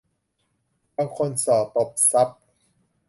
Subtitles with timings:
[0.95, 2.39] บางคนส่อตบทรัพย์